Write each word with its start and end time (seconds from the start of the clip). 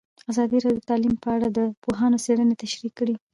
ازادي 0.31 0.57
راډیو 0.63 0.81
د 0.83 0.87
تعلیم 0.89 1.15
په 1.23 1.29
اړه 1.35 1.47
د 1.57 1.59
پوهانو 1.83 2.21
څېړنې 2.25 2.55
تشریح 2.63 2.91
کړې. 2.99 3.15